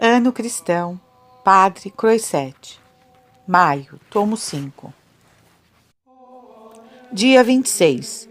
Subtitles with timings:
[0.00, 0.98] Ano Cristão,
[1.44, 2.80] Padre Croisset.
[3.46, 4.92] Maio, tomo 5.
[7.12, 8.28] Dia 26.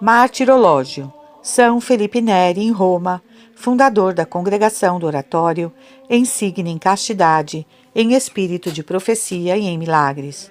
[0.00, 1.12] Martirológio.
[1.42, 3.22] São Felipe Neri, em Roma,
[3.54, 5.70] fundador da Congregação do Oratório,
[6.08, 10.50] insigne em castidade, em espírito de profecia e em milagres.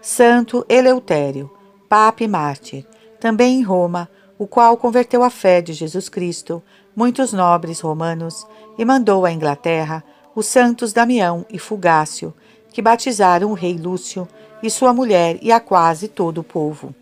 [0.00, 1.50] Santo Eleutério,
[1.86, 2.86] Papa e Mártir,
[3.20, 4.08] também em Roma,
[4.38, 6.62] o qual converteu a fé de Jesus Cristo,
[6.94, 10.02] muitos nobres romanos, e mandou à Inglaterra
[10.34, 12.34] os santos Damião e Fulgácio,
[12.72, 14.26] que batizaram o rei Lúcio
[14.62, 16.94] e sua mulher e a quase todo o povo.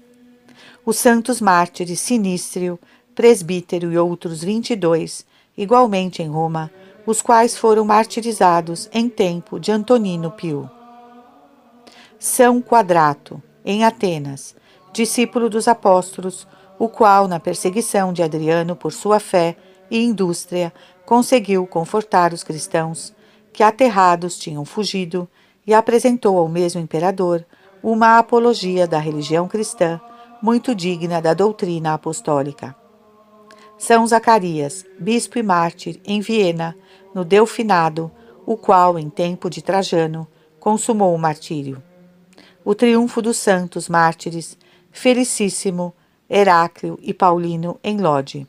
[0.85, 2.79] Os santos mártires Sinistrio,
[3.15, 5.27] Presbítero e outros vinte e dois,
[5.57, 6.71] igualmente em Roma,
[7.07, 10.71] os quais foram martirizados em tempo de Antonino Pio.
[12.19, 14.55] São Quadrato, em Atenas,
[14.93, 16.47] discípulo dos apóstolos,
[16.81, 19.55] o qual, na perseguição de Adriano por sua fé
[19.91, 20.73] e indústria,
[21.05, 23.15] conseguiu confortar os cristãos
[23.53, 25.29] que aterrados tinham fugido
[25.67, 27.45] e apresentou ao mesmo imperador
[27.83, 30.01] uma apologia da religião cristã
[30.41, 32.75] muito digna da doutrina apostólica.
[33.77, 36.75] São Zacarias, bispo e mártir em Viena,
[37.15, 38.11] no Delfinado,
[38.47, 40.27] o qual, em tempo de Trajano,
[40.59, 41.83] consumou o martírio.
[42.65, 44.57] O triunfo dos santos mártires,
[44.91, 45.95] Felicíssimo,
[46.31, 48.47] Heráclio e Paulino em Lode.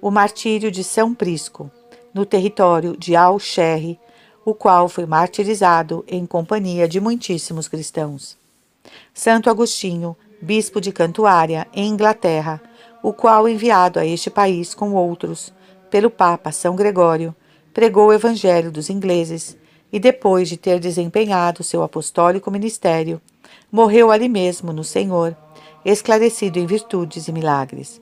[0.00, 1.70] O martírio de São Prisco,
[2.14, 4.00] no território de Alcherre,
[4.42, 8.38] o qual foi martirizado em companhia de muitíssimos cristãos.
[9.12, 12.58] Santo Agostinho, bispo de Cantuária, em Inglaterra,
[13.02, 15.52] o qual, enviado a este país com outros,
[15.90, 17.36] pelo Papa São Gregório,
[17.74, 19.58] pregou o Evangelho dos ingleses
[19.92, 23.20] e, depois de ter desempenhado seu apostólico ministério,
[23.70, 25.36] morreu ali mesmo no Senhor,
[25.92, 28.00] esclarecido em virtudes e milagres.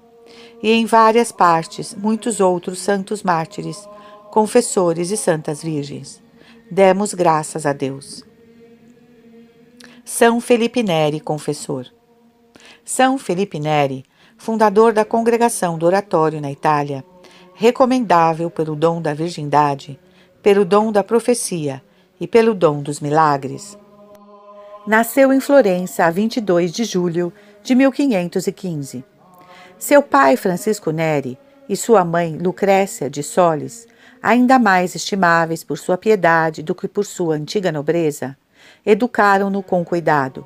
[0.62, 3.88] E em várias partes, muitos outros santos mártires,
[4.30, 6.22] confessores e santas virgens.
[6.70, 8.25] Demos graças a Deus.
[10.05, 11.86] São Felipe Neri, confessor.
[12.84, 14.04] São Felipe Neri,
[14.37, 17.04] fundador da Congregação do Oratório na Itália,
[17.54, 19.98] recomendável pelo dom da virgindade,
[20.42, 21.82] pelo dom da profecia
[22.21, 23.78] e pelo dom dos milagres.
[24.87, 27.32] Nasceu em Florença a 22 de julho
[27.62, 29.05] de 1515.
[29.78, 33.87] Seu pai, Francisco Neri, e sua mãe, Lucrécia de Solis,
[34.23, 38.37] ainda mais estimáveis por sua piedade do que por sua antiga nobreza,
[38.84, 40.45] educaram-no com cuidado.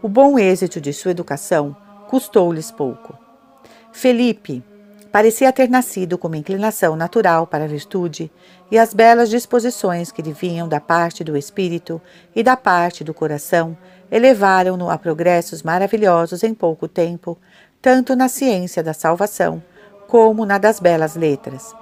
[0.00, 1.76] O bom êxito de sua educação
[2.08, 3.18] custou-lhes pouco.
[3.92, 4.62] Felipe
[5.10, 8.30] parecia ter nascido com uma inclinação natural para a virtude,
[8.70, 12.00] e as belas disposições que lhe vinham da parte do espírito
[12.36, 13.76] e da parte do coração
[14.10, 17.38] elevaram-no a progressos maravilhosos em pouco tempo,
[17.80, 19.62] tanto na ciência da salvação
[20.06, 21.74] como na das belas letras.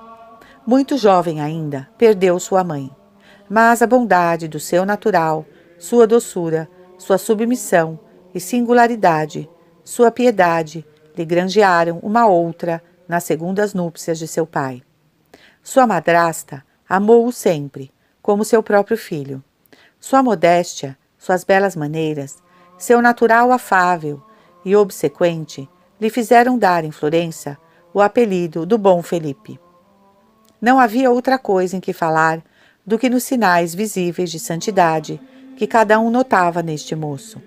[0.66, 2.90] Muito jovem ainda, perdeu sua mãe.
[3.48, 5.46] Mas a bondade do seu natural,
[5.78, 7.98] sua doçura, sua submissão
[8.34, 9.48] e singularidade,
[9.84, 10.84] sua piedade,
[11.16, 14.82] lhe granjearam uma outra nas segundas núpcias de seu pai.
[15.62, 19.42] Sua madrasta amou-o sempre, como seu próprio filho.
[20.00, 22.40] Sua modéstia, suas belas maneiras,
[22.78, 24.22] seu natural afável
[24.64, 25.68] e obsequente
[26.00, 27.58] lhe fizeram dar em Florença
[27.92, 29.58] o apelido do Bom Felipe.
[30.60, 32.42] Não havia outra coisa em que falar
[32.86, 35.20] do que nos sinais visíveis de santidade
[35.56, 37.42] que cada um notava neste moço.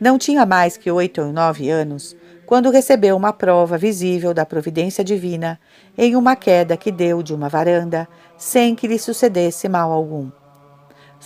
[0.00, 5.04] Não tinha mais que oito ou nove anos quando recebeu uma prova visível da providência
[5.04, 5.60] divina
[5.98, 8.08] em uma queda que deu de uma varanda
[8.38, 10.30] sem que lhe sucedesse mal algum.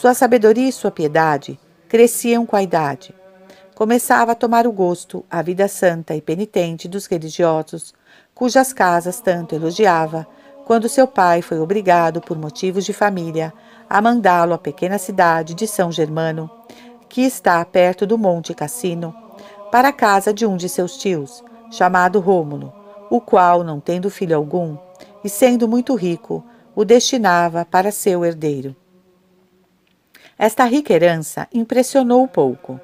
[0.00, 3.14] Sua sabedoria e sua piedade cresciam com a idade.
[3.74, 7.92] Começava a tomar o gosto à vida santa e penitente dos religiosos,
[8.34, 10.26] cujas casas tanto elogiava
[10.64, 13.52] quando seu pai foi obrigado, por motivos de família,
[13.90, 16.50] a mandá-lo à pequena cidade de São Germano,
[17.06, 19.14] que está perto do Monte Cassino,
[19.70, 22.72] para a casa de um de seus tios, chamado Rômulo,
[23.10, 24.78] o qual, não tendo filho algum,
[25.22, 26.42] e sendo muito rico,
[26.74, 28.74] o destinava para seu herdeiro.
[30.40, 32.80] Esta rica herança impressionou pouco.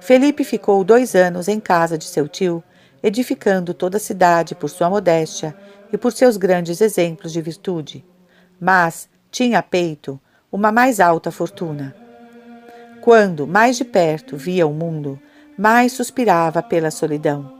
[0.00, 2.64] Felipe ficou dois anos em casa de seu tio,
[3.02, 5.54] edificando toda a cidade por sua modéstia
[5.92, 8.02] e por seus grandes exemplos de virtude,
[8.58, 10.18] mas tinha peito
[10.50, 11.94] uma mais alta fortuna.
[13.02, 15.20] Quando mais de perto via o mundo,
[15.58, 17.52] mais suspirava pela solidão.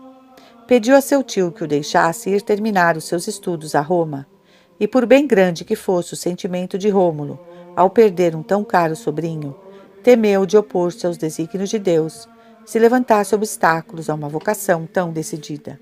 [0.66, 4.26] Pediu a seu tio que o deixasse ir terminar os seus estudos a Roma,
[4.80, 7.38] e por bem grande que fosse o sentimento de Rômulo
[7.76, 9.56] ao perder um tão caro sobrinho,
[10.02, 12.28] temeu de opor-se aos desígnios de Deus
[12.64, 15.78] se levantasse obstáculos a uma vocação tão decidida.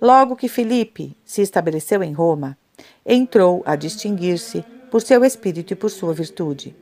[0.00, 2.58] Logo que Filipe se estabeleceu em Roma,
[3.06, 6.76] entrou a distinguir-se por seu espírito e por sua virtude.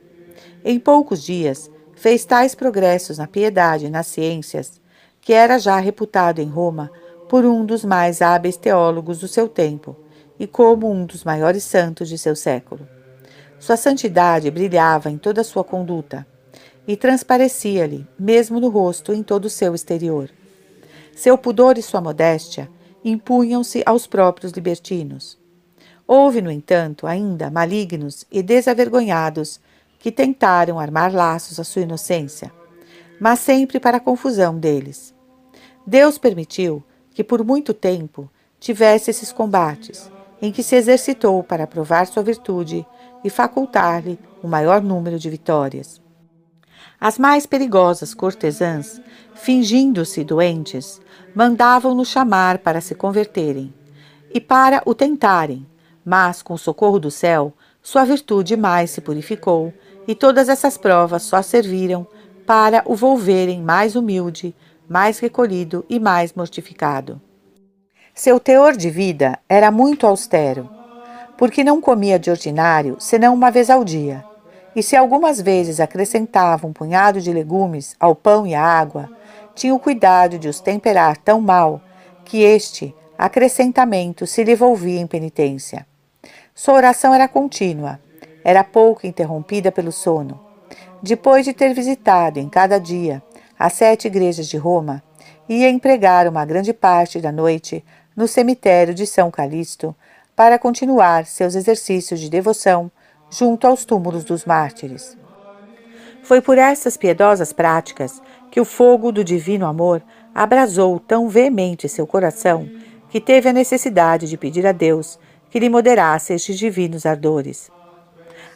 [0.63, 4.81] Em poucos dias, fez tais progressos na piedade e nas ciências,
[5.21, 6.91] que era já reputado em Roma
[7.29, 9.95] por um dos mais hábeis teólogos do seu tempo
[10.39, 12.87] e como um dos maiores santos de seu século.
[13.63, 16.27] Sua santidade brilhava em toda a sua conduta
[16.85, 20.29] e transparecia-lhe, mesmo no rosto, em todo o seu exterior.
[21.15, 22.69] Seu pudor e sua modéstia
[23.05, 25.39] impunham-se aos próprios libertinos.
[26.05, 29.61] Houve, no entanto, ainda malignos e desavergonhados
[29.97, 32.51] que tentaram armar laços à sua inocência,
[33.17, 35.15] mas sempre para a confusão deles.
[35.87, 40.11] Deus permitiu que por muito tempo tivesse esses combates,
[40.41, 42.85] em que se exercitou para provar sua virtude
[43.23, 46.01] e facultar-lhe o maior número de vitórias.
[46.99, 49.01] As mais perigosas cortesãs,
[49.33, 51.01] fingindo-se doentes,
[51.35, 53.73] mandavam-no chamar para se converterem
[54.33, 55.65] e para o tentarem,
[56.05, 59.73] mas com o socorro do céu, sua virtude mais se purificou
[60.07, 62.07] e todas essas provas só serviram
[62.45, 64.55] para o volverem mais humilde,
[64.87, 67.21] mais recolhido e mais mortificado.
[68.13, 70.69] Seu teor de vida era muito austero,
[71.37, 74.23] porque não comia de ordinário senão uma vez ao dia,
[74.75, 79.09] e se algumas vezes acrescentava um punhado de legumes ao pão e à água,
[79.53, 81.81] tinha o cuidado de os temperar tão mal
[82.25, 85.85] que este acrescentamento se lhe volvia em penitência.
[86.55, 87.99] Sua oração era contínua,
[88.43, 90.39] era pouco interrompida pelo sono.
[91.01, 93.21] Depois de ter visitado em cada dia
[93.57, 95.03] as sete igrejas de Roma,
[95.47, 97.83] ia empregar uma grande parte da noite
[98.15, 99.95] no cemitério de São Calixto
[100.35, 102.91] para continuar seus exercícios de devoção
[103.29, 105.17] junto aos túmulos dos mártires.
[106.23, 110.01] Foi por essas piedosas práticas que o fogo do divino amor
[110.33, 112.67] abrasou tão veemente seu coração
[113.09, 115.19] que teve a necessidade de pedir a Deus
[115.49, 117.69] que lhe moderasse estes divinos ardores.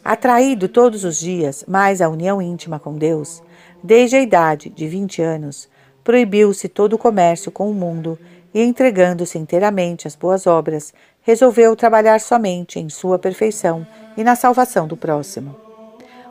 [0.04, 3.42] Atraído todos os dias mais à união íntima com Deus,
[3.82, 5.68] desde a idade de 20 anos,
[6.02, 8.18] proibiu-se todo o comércio com o mundo
[8.54, 10.92] e, entregando-se inteiramente às boas obras,
[11.28, 13.86] resolveu trabalhar somente em sua perfeição
[14.16, 15.54] e na salvação do próximo.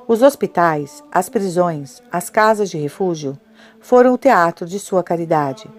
[0.07, 3.39] Os hospitais, as prisões, as casas de refúgio
[3.79, 5.69] foram o teatro de sua caridade.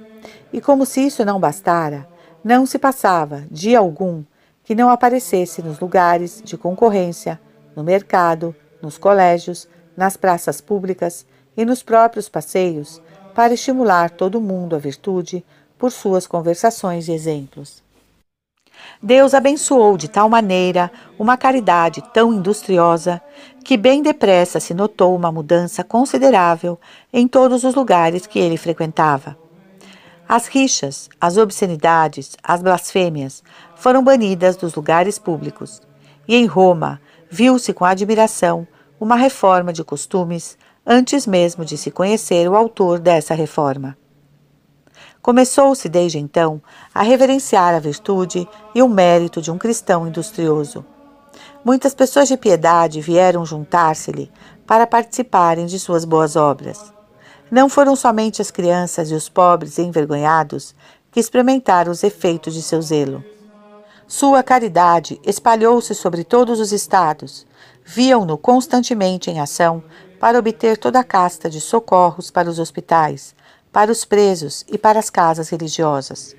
[0.52, 2.06] E como se isso não bastara,
[2.44, 4.22] não se passava, dia algum,
[4.62, 7.40] que não aparecesse nos lugares de concorrência,
[7.74, 11.26] no mercado, nos colégios, nas praças públicas
[11.56, 13.02] e nos próprios passeios,
[13.34, 15.44] para estimular todo mundo à virtude
[15.76, 17.87] por suas conversações e exemplos.
[19.02, 23.20] Deus abençoou de tal maneira uma caridade tão industriosa
[23.64, 26.78] que bem depressa se notou uma mudança considerável
[27.12, 29.36] em todos os lugares que ele frequentava.
[30.28, 33.42] As rixas, as obscenidades, as blasfêmias
[33.76, 35.80] foram banidas dos lugares públicos,
[36.26, 38.66] e em Roma viu-se com admiração
[39.00, 43.96] uma reforma de costumes antes mesmo de se conhecer o autor dessa reforma.
[45.20, 46.60] Começou-se desde então
[46.94, 50.84] a reverenciar a virtude e o mérito de um cristão industrioso.
[51.64, 54.30] Muitas pessoas de piedade vieram juntar-se-lhe
[54.66, 56.92] para participarem de suas boas obras.
[57.50, 60.74] Não foram somente as crianças e os pobres envergonhados
[61.10, 63.24] que experimentaram os efeitos de seu zelo.
[64.06, 67.46] Sua caridade espalhou-se sobre todos os estados.
[67.84, 69.82] Viam-no constantemente em ação
[70.18, 73.34] para obter toda a casta de socorros para os hospitais,
[73.78, 76.34] para os presos e para as casas religiosas.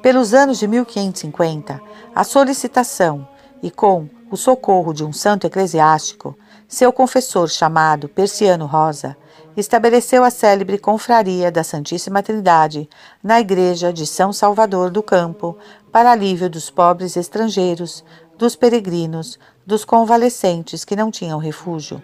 [0.00, 1.78] Pelos anos de 1550,
[2.14, 3.28] a solicitação
[3.62, 6.34] e com o socorro de um santo eclesiástico,
[6.66, 9.14] seu confessor chamado Persiano Rosa,
[9.54, 12.88] estabeleceu a célebre Confraria da Santíssima Trindade
[13.22, 15.58] na Igreja de São Salvador do Campo,
[15.92, 18.02] para alívio dos pobres estrangeiros,
[18.38, 22.02] dos peregrinos, dos convalescentes que não tinham refúgio.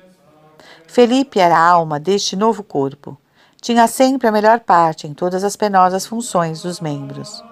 [0.87, 3.17] Felipe era a alma deste novo corpo.
[3.61, 7.43] Tinha sempre a melhor parte em todas as penosas funções dos membros.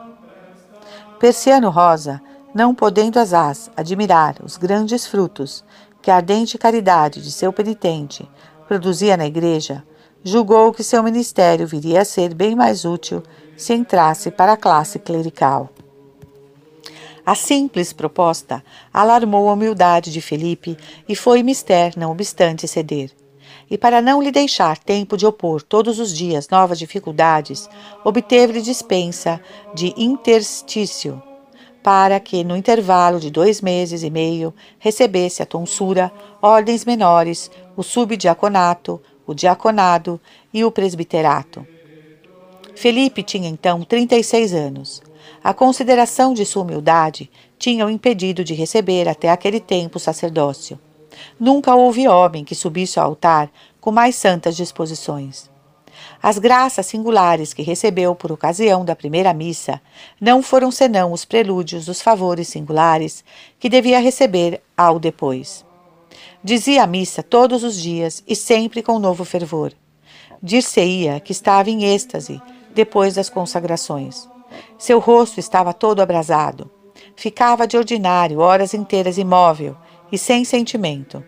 [1.19, 2.21] Persiano Rosa,
[2.55, 5.65] não podendo asaz admirar os grandes frutos
[6.01, 8.29] que a ardente caridade de seu penitente
[8.69, 9.83] produzia na igreja,
[10.23, 13.23] julgou que seu ministério viria a ser bem mais útil
[13.57, 15.71] se entrasse para a classe clerical.
[17.25, 18.63] A simples proposta
[18.95, 23.11] alarmou a humildade de Felipe e foi mister, não obstante, ceder.
[23.69, 27.69] E para não lhe deixar tempo de opor todos os dias novas dificuldades,
[28.05, 29.41] obteve-lhe dispensa
[29.75, 31.21] de interstício,
[31.83, 37.83] para que, no intervalo de dois meses e meio, recebesse a tonsura, ordens menores, o
[37.83, 40.21] subdiaconato, o diaconado
[40.53, 41.67] e o presbiterato.
[42.75, 45.03] Felipe tinha então 36 anos.
[45.43, 50.79] A consideração de sua humildade tinha o impedido de receber até aquele tempo o sacerdócio.
[51.39, 55.51] Nunca houve homem que subisse ao altar com mais santas disposições.
[56.23, 59.81] As graças singulares que recebeu por ocasião da primeira missa
[60.21, 63.25] não foram senão os prelúdios dos favores singulares
[63.59, 65.65] que devia receber ao depois.
[66.43, 69.73] Dizia a missa todos os dias e sempre com novo fervor.
[70.43, 72.41] Dir-se-ia que estava em êxtase
[72.75, 74.29] depois das consagrações.
[74.79, 76.71] Seu rosto estava todo abrasado.
[77.15, 79.77] Ficava de ordinário horas inteiras imóvel
[80.11, 81.23] e sem sentimento.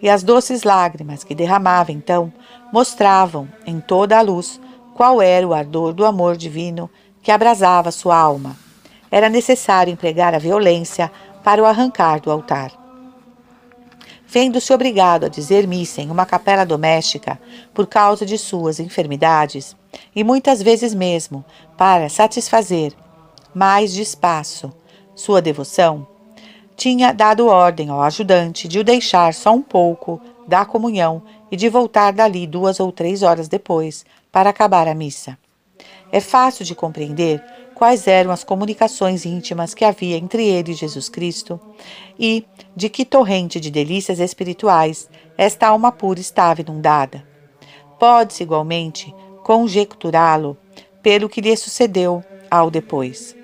[0.00, 2.32] E as doces lágrimas que derramava então
[2.72, 4.60] mostravam, em toda a luz,
[4.94, 6.90] qual era o ardor do amor divino
[7.22, 8.56] que abrasava sua alma.
[9.10, 11.10] Era necessário empregar a violência
[11.44, 12.72] para o arrancar do altar.
[14.26, 17.38] Vendo-se obrigado a dizer missa em uma capela doméstica
[17.74, 19.76] por causa de suas enfermidades,
[20.16, 21.44] e muitas vezes mesmo
[21.76, 22.94] para satisfazer
[23.54, 24.72] mais de espaço
[25.14, 26.06] sua devoção,
[26.82, 31.68] tinha dado ordem ao ajudante de o deixar só um pouco da comunhão e de
[31.68, 35.38] voltar dali duas ou três horas depois para acabar a missa.
[36.10, 37.40] É fácil de compreender
[37.72, 41.60] quais eram as comunicações íntimas que havia entre ele e Jesus Cristo
[42.18, 45.08] e de que torrente de delícias espirituais
[45.38, 47.24] esta alma pura estava inundada.
[47.96, 50.56] Pode-se igualmente conjecturá-lo
[51.00, 53.40] pelo que lhe sucedeu ao depois.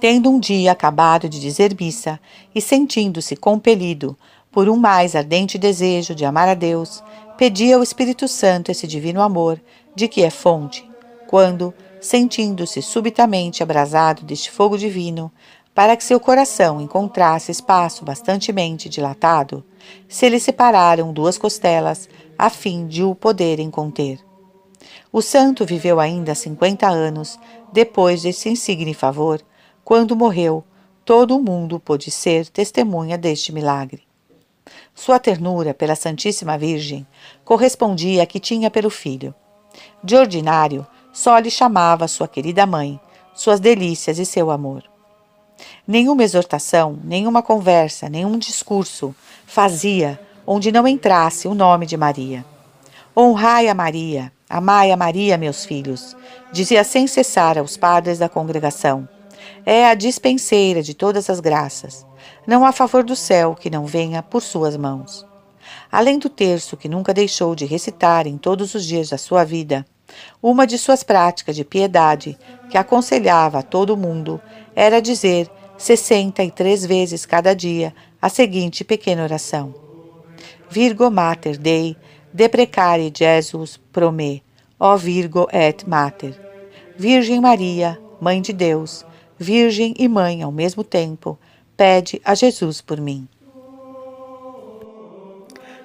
[0.00, 2.20] Tendo um dia acabado de dizer missa
[2.54, 4.16] e sentindo-se compelido
[4.50, 7.02] por um mais ardente desejo de amar a Deus,
[7.36, 9.60] pedia ao Espírito Santo esse divino amor
[9.94, 10.88] de que é fonte,
[11.26, 15.32] quando, sentindo-se subitamente abrasado deste fogo divino,
[15.74, 19.64] para que seu coração encontrasse espaço bastantemente dilatado,
[20.08, 22.08] se lhe separaram duas costelas,
[22.38, 24.20] a fim de o poderem conter.
[25.12, 27.38] O santo viveu ainda cinquenta anos
[27.72, 29.40] depois desse insigne favor,
[29.84, 30.64] quando morreu,
[31.04, 34.02] todo o mundo pôde ser testemunha deste milagre.
[34.94, 37.06] Sua ternura pela Santíssima Virgem
[37.44, 39.34] correspondia à que tinha pelo filho.
[40.02, 42.98] De ordinário, só lhe chamava sua querida mãe,
[43.34, 44.84] suas delícias e seu amor.
[45.86, 49.14] Nenhuma exortação, nenhuma conversa, nenhum discurso
[49.46, 52.44] fazia onde não entrasse o nome de Maria.
[53.16, 56.16] Honrai a Maria, amai a Maria, meus filhos,
[56.52, 59.08] dizia sem cessar aos padres da congregação.
[59.66, 62.06] É a dispenseira de todas as graças.
[62.46, 65.26] Não há favor do céu que não venha por suas mãos.
[65.90, 69.86] Além do terço que nunca deixou de recitar em todos os dias da sua vida,
[70.42, 74.40] uma de suas práticas de piedade que aconselhava a todo mundo
[74.74, 79.74] era dizer sessenta e três vezes cada dia a seguinte pequena oração:
[80.68, 81.96] Virgo Mater Dei,
[82.32, 84.42] deprecare Jesus pro me,
[84.78, 86.38] ó Virgo et Mater.
[86.96, 89.04] Virgem Maria, Mãe de Deus,
[89.44, 91.38] Virgem e Mãe ao mesmo tempo,
[91.76, 93.28] pede a Jesus por mim.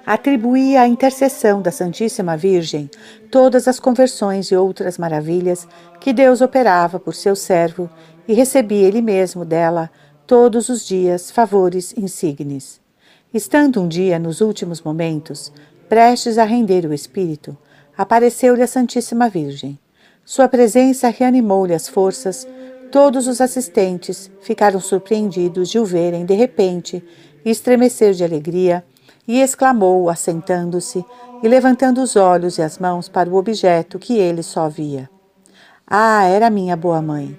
[0.06, 2.90] Atribuía à intercessão da Santíssima Virgem
[3.30, 5.68] todas as conversões e outras maravilhas
[6.00, 7.88] que Deus operava por seu servo
[8.26, 9.90] e recebia ele mesmo dela
[10.26, 12.80] todos os dias favores insignes.
[13.32, 15.52] Estando um dia nos últimos momentos,
[15.86, 17.56] prestes a render o espírito,
[17.96, 19.78] apareceu-lhe a Santíssima Virgem.
[20.24, 22.46] Sua presença reanimou-lhe as forças
[22.90, 27.04] Todos os assistentes ficaram surpreendidos de o verem de repente
[27.44, 28.84] estremecer de alegria
[29.28, 31.04] e exclamou, assentando-se
[31.40, 35.08] e levantando os olhos e as mãos para o objeto que ele só via.
[35.86, 37.38] Ah, era minha boa mãe.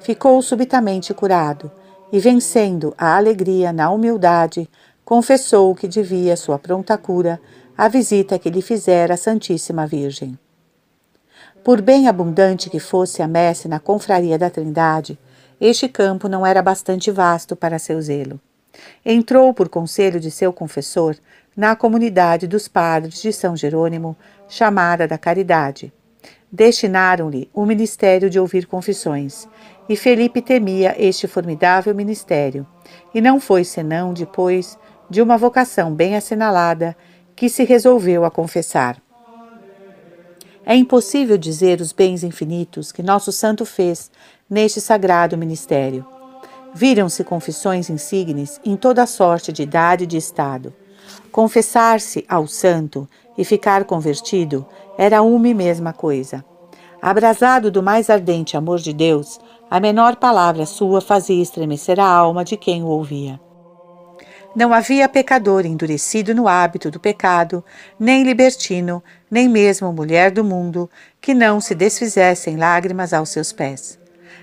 [0.00, 1.70] Ficou subitamente curado
[2.12, 4.68] e, vencendo a alegria na humildade,
[5.02, 7.40] confessou que devia sua pronta cura
[7.76, 10.38] à visita que lhe fizera a Santíssima Virgem.
[11.62, 15.18] Por bem abundante que fosse a messe na confraria da Trindade,
[15.60, 18.40] este campo não era bastante vasto para seu zelo.
[19.04, 21.16] Entrou, por conselho de seu confessor,
[21.54, 24.16] na comunidade dos padres de São Jerônimo,
[24.48, 25.92] chamada da Caridade.
[26.50, 29.46] Destinaram-lhe o ministério de ouvir confissões,
[29.86, 32.66] e Felipe temia este formidável ministério,
[33.14, 34.78] e não foi senão depois
[35.10, 36.96] de uma vocação bem assinalada
[37.36, 38.96] que se resolveu a confessar.
[40.64, 44.10] É impossível dizer os bens infinitos que nosso santo fez
[44.48, 46.06] neste sagrado ministério.
[46.74, 50.72] Viram-se confissões insignes em toda sorte de idade e de estado.
[51.32, 54.66] Confessar-se ao santo e ficar convertido
[54.98, 56.44] era uma e mesma coisa.
[57.00, 59.40] Abrasado do mais ardente amor de Deus,
[59.70, 63.40] a menor palavra sua fazia estremecer a alma de quem o ouvia.
[64.54, 67.64] Não havia pecador endurecido no hábito do pecado,
[67.98, 70.90] nem libertino, nem mesmo mulher do mundo,
[71.20, 73.98] que não se desfizesse em lágrimas aos seus pés.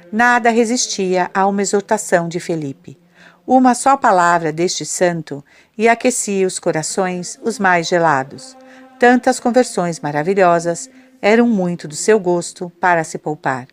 [0.10, 2.98] nada resistia a uma exortação de Felipe.
[3.46, 5.44] Uma só palavra deste santo
[5.78, 8.56] e aquecia os corações os mais gelados.
[9.00, 10.90] Tantas conversões maravilhosas
[11.22, 13.68] eram muito do seu gosto para se poupar.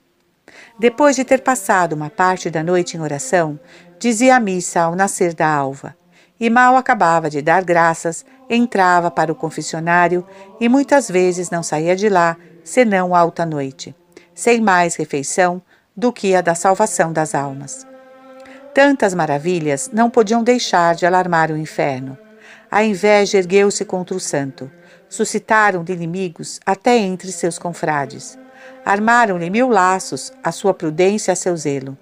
[0.78, 3.58] Depois de ter passado uma parte da noite em oração,
[3.98, 5.96] dizia a missa ao nascer da alva.
[6.38, 10.26] E mal acabava de dar graças, entrava para o confessionário
[10.60, 13.94] e muitas vezes não saía de lá senão alta noite,
[14.34, 15.62] sem mais refeição
[15.96, 17.86] do que a da salvação das almas.
[18.74, 22.18] Tantas maravilhas não podiam deixar de alarmar o inferno.
[22.68, 24.68] A inveja ergueu-se contra o santo.
[25.08, 28.36] Suscitaram de inimigos até entre seus confrades.
[28.84, 31.96] Armaram-lhe mil laços, a sua prudência a seu zelo.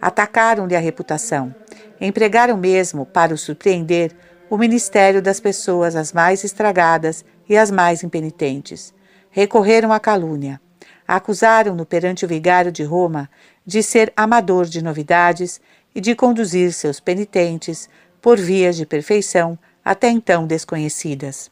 [0.00, 1.54] Atacaram-lhe a reputação.
[2.00, 4.12] Empregaram mesmo, para o surpreender,
[4.50, 8.94] o ministério das pessoas as mais estragadas e as mais impenitentes.
[9.30, 10.60] Recorreram à calúnia.
[11.06, 13.28] Acusaram-no perante o vigário de Roma
[13.66, 15.60] de ser amador de novidades
[15.94, 17.88] e de conduzir seus penitentes
[18.20, 21.50] por vias de perfeição até então desconhecidas.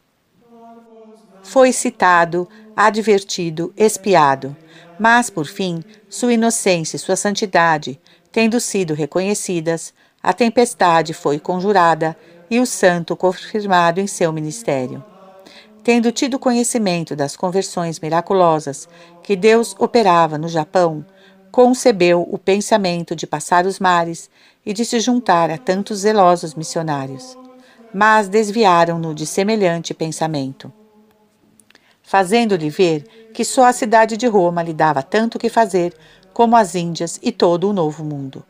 [1.43, 4.57] Foi citado, advertido, espiado,
[4.99, 12.17] mas, por fim, sua inocência e sua santidade, tendo sido reconhecidas, a tempestade foi conjurada
[12.49, 15.03] e o santo confirmado em seu ministério.
[15.83, 18.89] Tendo tido conhecimento das conversões miraculosas
[19.23, 21.05] que Deus operava no Japão,
[21.51, 24.31] concebeu o pensamento de passar os mares
[24.65, 27.37] e de se juntar a tantos zelosos missionários.
[27.93, 30.73] Mas desviaram-no de semelhante pensamento,
[32.03, 35.93] fazendo-lhe ver que só a cidade de Roma lhe dava tanto que fazer
[36.33, 38.45] como as Índias e todo o Novo Mundo.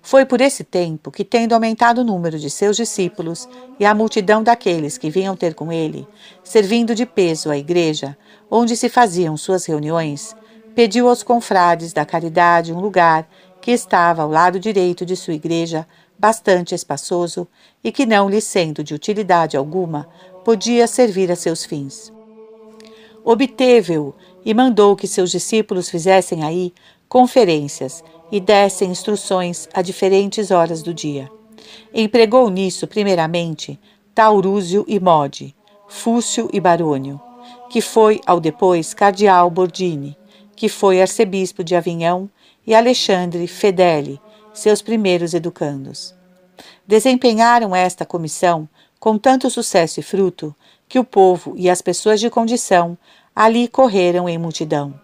[0.00, 3.48] Foi por esse tempo que, tendo aumentado o número de seus discípulos
[3.78, 6.06] e a multidão daqueles que vinham ter com ele,
[6.42, 8.16] servindo de peso à igreja,
[8.50, 10.34] onde se faziam suas reuniões,
[10.74, 13.28] pediu aos confrades da caridade um lugar
[13.60, 15.86] que estava ao lado direito de sua igreja,
[16.18, 17.46] bastante espaçoso
[17.82, 20.08] e que, não lhe sendo de utilidade alguma,
[20.44, 22.12] podia servir a seus fins.
[23.24, 26.72] Obteve-o e mandou que seus discípulos fizessem aí
[27.08, 31.30] conferências e dessem instruções a diferentes horas do dia.
[31.92, 33.78] Empregou nisso, primeiramente,
[34.14, 35.54] Taurúzio e Mode,
[35.86, 37.20] Fúcio e Barônio,
[37.70, 40.16] que foi ao depois cardeal Bordini,
[40.54, 42.26] que foi arcebispo de Avignon,
[42.66, 44.20] e Alexandre Fedeli,
[44.52, 46.14] seus primeiros educandos.
[46.86, 48.68] Desempenharam esta comissão
[49.00, 50.54] com tanto sucesso e fruto
[50.88, 52.98] que o povo e as pessoas de condição
[53.34, 54.98] ali correram em multidão.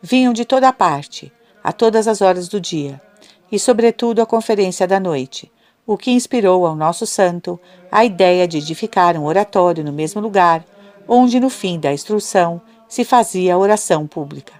[0.00, 1.32] Vinham de toda parte,
[1.66, 3.02] a todas as horas do dia,
[3.50, 5.50] e sobretudo a conferência da noite,
[5.84, 7.58] o que inspirou ao nosso santo
[7.90, 10.64] a ideia de edificar um oratório no mesmo lugar,
[11.08, 14.52] onde no fim da instrução se fazia a oração pública.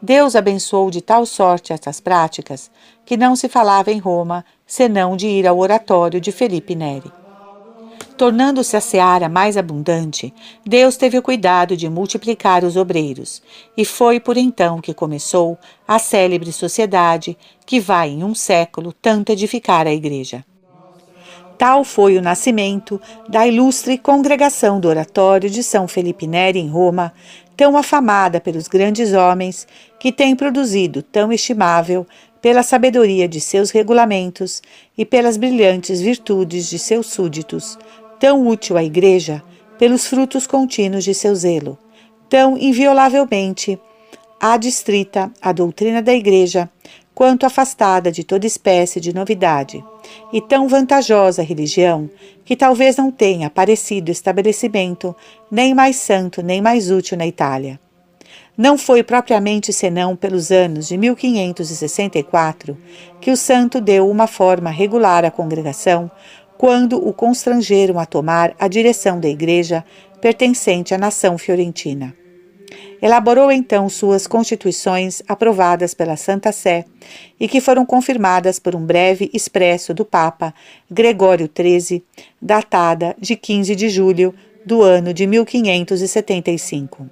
[0.00, 2.70] Deus abençoou de tal sorte estas práticas
[3.04, 7.23] que não se falava em Roma senão de ir ao oratório de Felipe Neri.
[8.16, 10.32] Tornando-se a seara mais abundante,
[10.64, 13.42] Deus teve o cuidado de multiplicar os obreiros,
[13.76, 19.32] e foi por então que começou a célebre sociedade que vai em um século tanto
[19.32, 20.44] edificar a Igreja.
[21.58, 27.12] Tal foi o nascimento da ilustre congregação do Oratório de São Felipe Neri em Roma,
[27.56, 29.66] tão afamada pelos grandes homens,
[29.98, 32.06] que tem produzido tão estimável
[32.44, 34.60] pela sabedoria de seus regulamentos
[34.98, 37.78] e pelas brilhantes virtudes de seus súditos,
[38.24, 39.42] tão útil à Igreja
[39.78, 41.76] pelos frutos contínuos de seu zelo,
[42.26, 43.78] tão inviolavelmente
[44.40, 46.70] adstrita à doutrina da Igreja,
[47.14, 49.84] quanto afastada de toda espécie de novidade,
[50.32, 52.08] e tão vantajosa a religião
[52.46, 55.14] que talvez não tenha aparecido estabelecimento
[55.50, 57.78] nem mais santo nem mais útil na Itália.
[58.56, 62.78] Não foi propriamente senão pelos anos de 1564
[63.20, 66.10] que o santo deu uma forma regular à congregação,
[66.58, 69.84] quando o constrangeram a tomar a direção da igreja
[70.20, 72.14] pertencente à nação fiorentina.
[73.02, 76.86] Elaborou então suas constituições aprovadas pela Santa Sé
[77.38, 80.54] e que foram confirmadas por um breve expresso do Papa
[80.90, 82.02] Gregório XIII,
[82.40, 87.10] datada de 15 de julho do ano de 1575.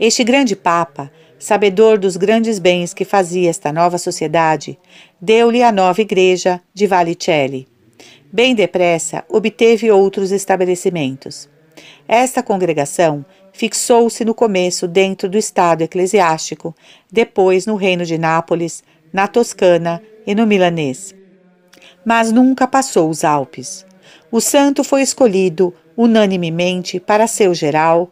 [0.00, 4.78] Este grande Papa, sabedor dos grandes bens que fazia esta nova sociedade,
[5.20, 7.68] deu-lhe a nova igreja de Valicelli.
[8.30, 11.48] Bem depressa obteve outros estabelecimentos.
[12.06, 16.74] Esta congregação fixou-se no começo dentro do Estado eclesiástico,
[17.10, 21.14] depois no Reino de Nápoles, na Toscana e no Milanês.
[22.04, 23.86] Mas nunca passou os Alpes.
[24.30, 28.10] O santo foi escolhido unanimemente para seu geral,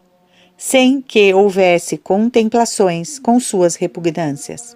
[0.57, 4.74] sem que houvesse contemplações com suas repugnâncias.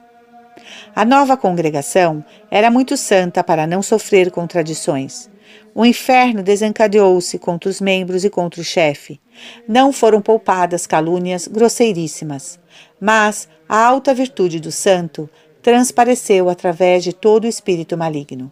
[0.94, 5.30] A nova congregação era muito santa para não sofrer contradições.
[5.74, 9.20] O inferno desencadeou-se contra os membros e contra o chefe.
[9.68, 12.58] Não foram poupadas calúnias grosseiríssimas,
[13.00, 15.28] mas a alta virtude do santo
[15.62, 18.50] transpareceu através de todo o espírito maligno.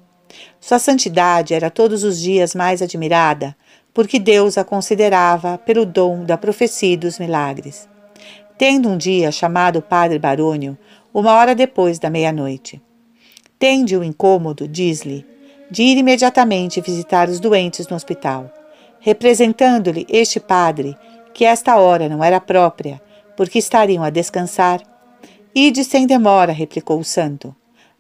[0.61, 3.57] Sua santidade era todos os dias mais admirada,
[3.93, 7.89] porque Deus a considerava pelo dom da profecia e dos milagres.
[8.57, 10.77] Tendo um dia chamado o padre Barônio,
[11.13, 12.81] uma hora depois da meia-noite.
[13.59, 15.27] Tende o incômodo, diz-lhe,
[15.71, 18.51] de ir imediatamente visitar os doentes no hospital,
[19.01, 20.97] representando-lhe este padre
[21.35, 23.01] que esta hora não era própria,
[23.37, 24.83] porque estariam a descansar.
[25.55, 27.55] Ide sem demora, replicou o santo.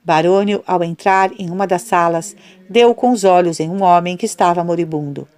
[0.04, 2.34] Barônio, ao entrar em uma das salas,
[2.68, 5.28] deu com os olhos em um homem que estava moribundo.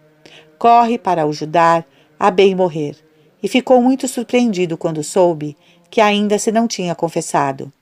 [0.59, 1.85] Corre para o ajudar
[2.18, 2.96] a bem morrer,
[3.42, 5.56] e ficou muito surpreendido quando soube
[5.90, 7.72] que ainda se não tinha confessado.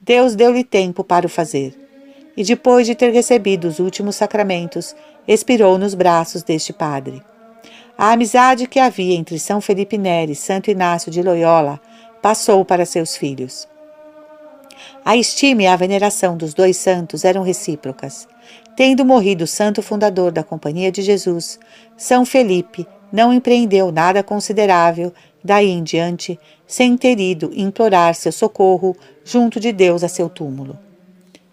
[0.00, 1.74] Deus deu-lhe tempo para o fazer.
[2.36, 4.94] E depois de ter recebido os últimos sacramentos,
[5.26, 7.22] expirou nos braços deste padre.
[7.96, 11.80] A amizade que havia entre São Felipe Neri e Santo Inácio de Loyola
[12.20, 13.66] passou para seus filhos.
[15.02, 18.28] A estima e a veneração dos dois santos eram recíprocas.
[18.76, 21.58] Tendo morrido o santo fundador da Companhia de Jesus,
[21.96, 28.96] São Felipe não empreendeu nada considerável daí em diante, sem ter ido implorar seu socorro
[29.24, 30.78] junto de Deus a seu túmulo.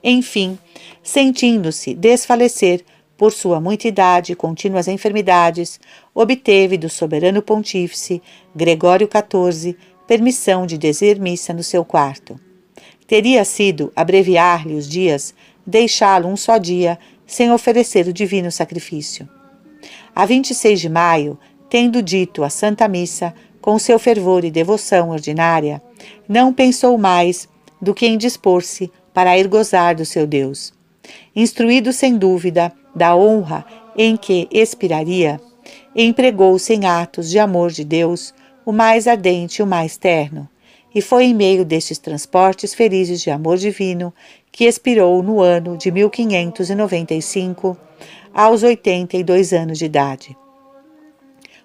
[0.04, 0.58] Enfim,
[1.02, 2.84] sentindo-se desfalecer
[3.18, 5.80] por sua muita idade e contínuas enfermidades,
[6.14, 8.22] obteve do soberano pontífice
[8.56, 12.40] Gregório XIV permissão de dizer missa no seu quarto.
[13.08, 15.34] Teria sido abreviar-lhe os dias,
[15.66, 19.30] deixá-lo um só dia sem oferecer o divino sacrifício.
[20.16, 25.82] A 26 de maio, tendo dito a Santa Missa, com seu fervor e devoção ordinária,
[26.28, 27.48] não pensou mais
[27.82, 30.74] do que em dispor-se para ir gozar do seu Deus.
[31.34, 33.66] Instruído sem dúvida da honra
[33.98, 35.40] em que expiraria,
[35.96, 38.34] empregou-se em atos de amor de Deus,
[38.66, 40.50] o mais ardente e o mais terno,
[40.94, 44.14] e foi em meio destes transportes felizes de amor divino
[44.52, 47.78] que expirou no ano de 1595,
[48.34, 50.43] aos 82 anos de idade.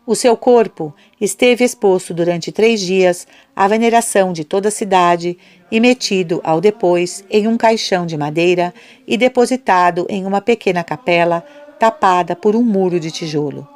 [0.09, 5.37] O seu corpo esteve exposto durante três dias à veneração de toda a cidade
[5.71, 8.73] e metido ao depois em um caixão de madeira
[9.07, 11.45] e depositado em uma pequena capela
[11.79, 13.69] tapada por um muro de tijolo.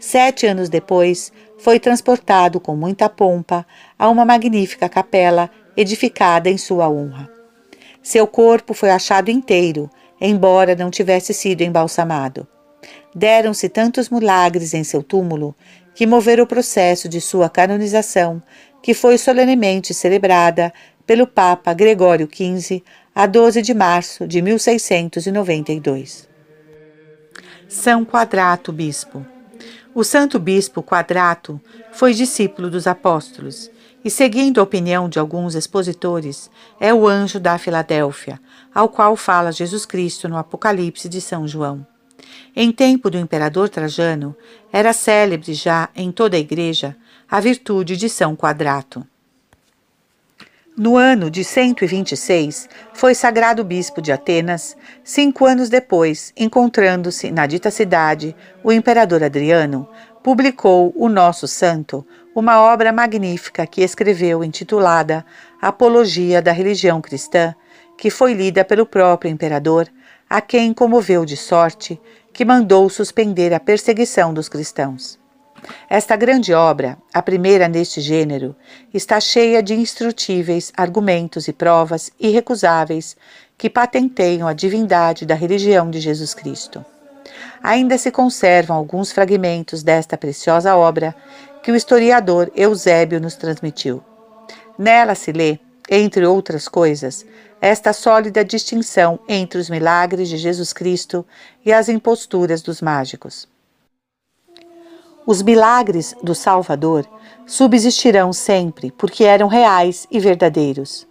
[0.00, 3.64] Sete anos depois, foi transportado com muita pompa
[3.96, 7.30] a uma magnífica capela edificada em sua honra.
[8.02, 9.88] Seu corpo foi achado inteiro,
[10.20, 12.48] embora não tivesse sido embalsamado.
[13.14, 15.54] Deram-se tantos milagres em seu túmulo
[15.94, 18.42] que moveram o processo de sua canonização,
[18.82, 20.72] que foi solenemente celebrada
[21.06, 22.82] pelo Papa Gregório XV
[23.14, 26.28] a 12 de março de 1692.
[27.68, 29.24] São Quadrato Bispo
[29.94, 33.70] O Santo Bispo Quadrato foi discípulo dos apóstolos
[34.04, 38.40] e, seguindo a opinião de alguns expositores, é o anjo da Filadélfia,
[38.74, 41.86] ao qual fala Jesus Cristo no Apocalipse de São João.
[42.54, 44.36] Em tempo do imperador Trajano,
[44.70, 46.94] era célebre já em toda a igreja
[47.30, 49.06] a virtude de São Quadrato.
[50.76, 54.76] No ano de 126, foi sagrado bispo de Atenas.
[55.02, 59.88] Cinco anos depois, encontrando-se na dita cidade, o imperador Adriano
[60.22, 65.24] publicou o Nosso Santo, uma obra magnífica que escreveu intitulada
[65.60, 67.54] Apologia da Religião Cristã,
[67.96, 69.88] que foi lida pelo próprio imperador,
[70.28, 72.00] a quem comoveu de sorte
[72.32, 75.20] que mandou suspender a perseguição dos cristãos.
[75.88, 78.56] Esta grande obra, a primeira neste gênero,
[78.92, 83.16] está cheia de instrutíveis argumentos e provas irrecusáveis
[83.56, 86.84] que patenteiam a divindade da religião de Jesus Cristo.
[87.62, 91.14] Ainda se conservam alguns fragmentos desta preciosa obra
[91.62, 94.02] que o historiador Eusébio nos transmitiu.
[94.76, 97.24] Nela se lê, entre outras coisas,
[97.60, 101.24] esta sólida distinção entre os milagres de Jesus Cristo
[101.64, 103.48] e as imposturas dos mágicos.
[105.24, 107.06] Os milagres do Salvador
[107.46, 111.06] subsistirão sempre, porque eram reais e verdadeiros.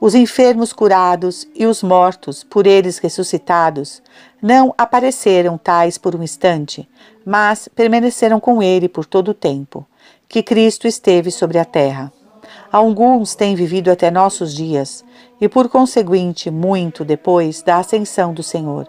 [0.00, 4.02] Os enfermos curados e os mortos, por eles ressuscitados,
[4.40, 6.88] não apareceram tais por um instante,
[7.24, 9.86] mas permaneceram com ele por todo o tempo
[10.28, 12.12] que Cristo esteve sobre a terra.
[12.74, 15.04] Alguns têm vivido até nossos dias
[15.40, 18.88] e, por conseguinte, muito depois da ascensão do Senhor.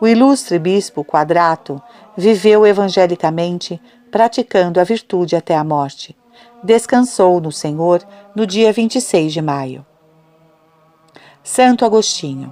[0.00, 1.82] O ilustre bispo Quadrato
[2.16, 3.78] viveu evangelicamente,
[4.10, 6.16] praticando a virtude até a morte.
[6.64, 8.02] Descansou no Senhor
[8.34, 9.84] no dia 26 de maio.
[11.44, 12.50] Santo Agostinho.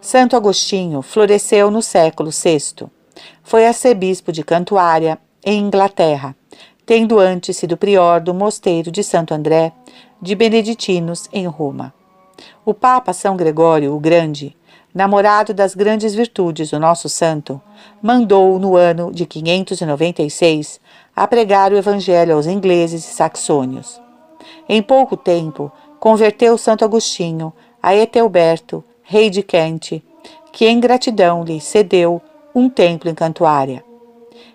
[0.00, 2.86] Santo Agostinho floresceu no século VI.
[3.42, 6.34] Foi arcebispo de Cantuária, em Inglaterra,
[6.84, 9.72] tendo antes sido prior do mosteiro de Santo André
[10.20, 11.92] de Beneditinos, em Roma.
[12.64, 14.56] O Papa São Gregório o Grande,
[14.94, 17.60] namorado das grandes virtudes do nosso santo,
[18.00, 20.80] mandou no ano de 596
[21.14, 24.00] a pregar o evangelho aos ingleses e saxônios.
[24.68, 30.02] Em pouco tempo, converteu Santo Agostinho a Etelberto, rei de Kent,
[30.52, 32.20] que em gratidão lhe cedeu
[32.54, 33.84] um templo em Cantuária.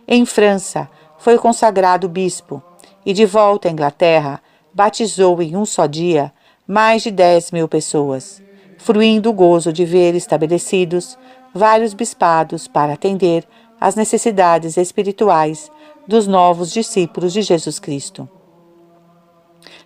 [0.08, 2.62] Em França, foi consagrado bispo
[3.06, 4.42] e, de volta à Inglaterra,
[4.74, 6.32] batizou em um só dia
[6.68, 8.42] mais de dez mil pessoas,
[8.78, 11.18] fruindo o gozo de ver estabelecidos
[11.54, 13.48] vários bispados para atender
[13.80, 15.72] às necessidades espirituais
[16.08, 18.30] dos novos discípulos de Jesus Cristo.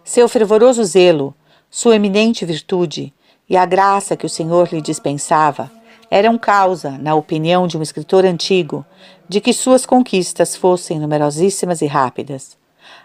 [0.04, 1.34] Seu fervoroso zelo,
[1.70, 3.13] sua eminente virtude
[3.50, 5.72] e a graça que o Senhor lhe dispensava
[6.10, 8.86] eram causa, na opinião de um escritor antigo,
[9.32, 12.58] de que suas conquistas fossem numerosíssimas e rápidas.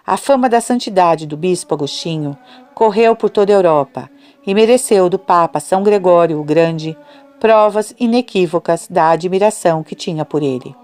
[0.04, 2.36] A fama da santidade do bispo Agostinho
[2.74, 4.10] correu por toda a Europa
[4.44, 6.98] e mereceu do Papa São Gregório o Grande
[7.38, 10.74] provas inequívocas da admiração que tinha por ele.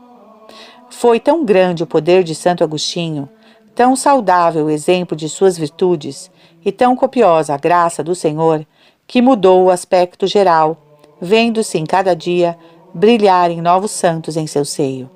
[0.88, 3.28] Foi tão grande o poder de Santo Agostinho,
[3.74, 6.30] tão saudável o exemplo de suas virtudes
[6.64, 8.64] e tão copiosa a graça do Senhor,
[9.08, 10.76] que mudou o aspecto geral,
[11.20, 12.56] vendo-se em cada dia
[12.94, 15.10] brilharem novos santos em seu seio.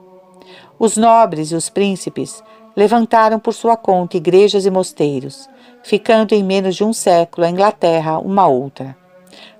[0.79, 2.43] Os nobres e os príncipes
[2.77, 5.49] levantaram por sua conta igrejas e mosteiros,
[5.83, 8.97] ficando em menos de um século a Inglaterra uma outra.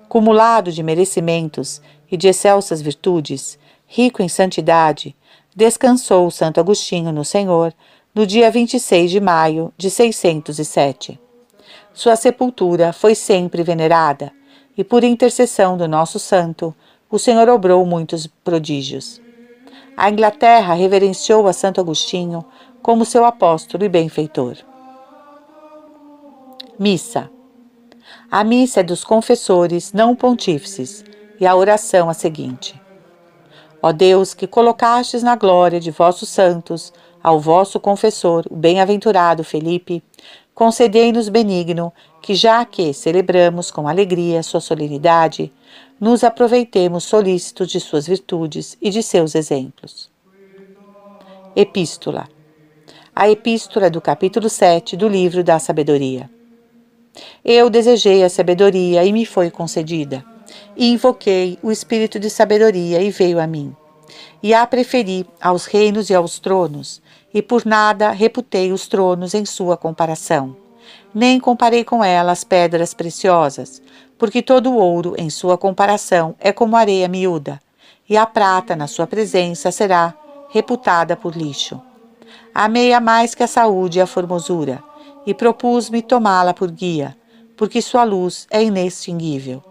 [0.07, 5.15] Cumulado de merecimentos e de excelsas virtudes, rico em santidade,
[5.55, 7.73] descansou Santo Agostinho no Senhor
[8.13, 11.19] no dia 26 de maio de 607.
[11.93, 14.31] Sua sepultura foi sempre venerada,
[14.77, 16.73] e por intercessão do nosso santo,
[17.09, 19.19] o Senhor obrou muitos prodígios.
[19.99, 22.45] A Inglaterra reverenciou a Santo Agostinho
[22.83, 24.55] como seu apóstolo e benfeitor.
[26.77, 27.31] Missa.
[28.29, 31.03] A missa é dos confessores não pontífices
[31.39, 32.79] e a oração a seguinte:
[33.81, 40.03] Ó Deus, que colocastes na glória de vossos santos ao vosso confessor, o bem-aventurado Felipe,
[40.57, 45.53] concedei-nos benigno que, já que celebramos com alegria sua solenidade,
[45.99, 50.09] nos aproveitemos solícitos de suas virtudes e de seus exemplos.
[51.55, 52.27] Epístola.
[53.15, 56.27] A epístola do capítulo 7 do livro da Sabedoria.
[57.45, 60.25] Eu desejei a sabedoria e me foi concedida,
[60.75, 63.75] e invoquei o espírito de sabedoria e veio a mim.
[64.41, 66.99] E a preferi aos reinos e aos tronos,
[67.33, 70.55] e por nada reputei os tronos em sua comparação.
[71.13, 73.81] Nem comparei com ela as pedras preciosas,
[74.17, 77.61] porque todo ouro em sua comparação é como areia miúda,
[78.09, 80.13] e a prata na sua presença será
[80.49, 81.81] reputada por lixo.
[82.53, 84.81] Amei-a mais que a saúde e a formosura,
[85.25, 87.15] e propus-me tomá-la por guia,
[87.57, 89.61] porque sua luz é inextinguível.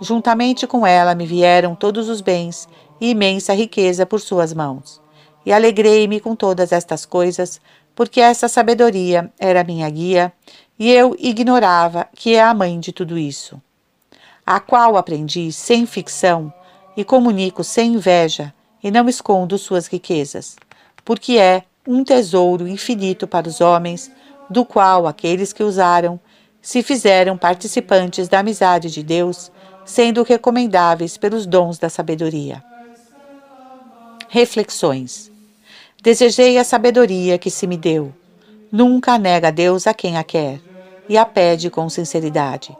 [0.00, 2.68] Juntamente com ela me vieram todos os bens
[3.00, 5.04] e imensa riqueza por suas mãos
[5.46, 7.60] e alegrei-me com todas estas coisas,
[7.94, 10.32] porque essa sabedoria era minha guia,
[10.76, 13.62] e eu ignorava que é a mãe de tudo isso,
[14.44, 16.52] a qual aprendi sem ficção
[16.96, 20.56] e comunico sem inveja, e não escondo suas riquezas,
[21.04, 24.10] porque é um tesouro infinito para os homens,
[24.50, 26.20] do qual aqueles que usaram
[26.60, 29.52] se fizeram participantes da amizade de Deus,
[29.84, 32.62] sendo recomendáveis pelos dons da sabedoria.
[34.28, 35.35] Reflexões.
[36.06, 38.14] Desejei a sabedoria que se me deu.
[38.70, 40.60] Nunca nega Deus a quem a quer,
[41.08, 42.78] e a pede com sinceridade.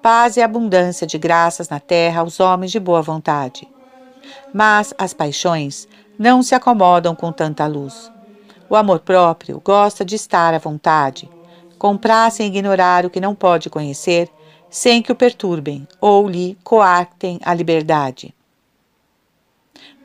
[0.00, 3.68] Paz e abundância de graças na terra aos homens de boa vontade.
[4.50, 5.86] Mas as paixões
[6.18, 8.10] não se acomodam com tanta luz.
[8.70, 11.28] O amor próprio gosta de estar à vontade,
[11.78, 14.30] comprar-se em ignorar o que não pode conhecer,
[14.70, 18.33] sem que o perturbem ou lhe coartem a liberdade.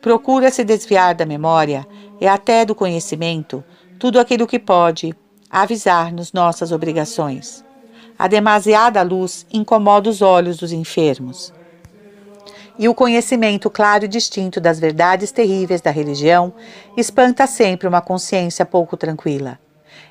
[0.02, 1.86] Procura se desviar da memória
[2.22, 3.64] e até do conhecimento
[4.00, 5.14] tudo aquilo que pode
[5.50, 7.66] avisar-nos nossas obrigações.
[8.18, 11.54] A demasiada luz incomoda os olhos dos enfermos.
[12.78, 16.54] E o conhecimento claro e distinto das verdades terríveis da religião
[16.96, 19.60] espanta sempre uma consciência pouco tranquila.